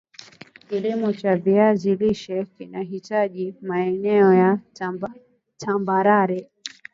kilimo 0.69 1.13
cha 1.13 1.35
viazi 1.35 1.95
lishe 1.95 2.45
kinahitaji 2.45 3.55
maeneo 3.61 4.33
ya 4.33 4.59
tambarare 5.57 6.49